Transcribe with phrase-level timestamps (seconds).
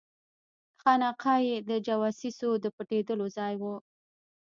[0.81, 3.75] خانقاه یې د جواسیسو د پټېدلو ځای وو.